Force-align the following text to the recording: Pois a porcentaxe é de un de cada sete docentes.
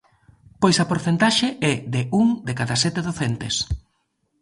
Pois 0.61 0.77
a 0.83 0.89
porcentaxe 0.91 1.47
é 1.71 1.73
de 1.93 2.01
un 2.21 2.27
de 2.47 2.53
cada 2.59 2.75
sete 2.83 2.99
docentes. 3.07 3.55